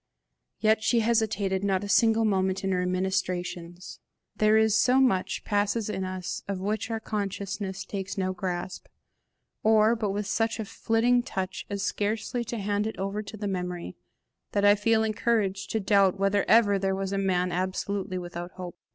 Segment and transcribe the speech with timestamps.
[0.57, 3.99] Yet she hesitated not a single moment in her ministrations.
[4.35, 8.87] There is so much passes in us of which our consciousness takes no grasp,
[9.61, 13.47] or but with such a flitting touch as scarcely to hand it over to the
[13.47, 13.95] memory
[14.53, 18.75] that I feel encouraged to doubt whether ever there was a man absolutely without hope.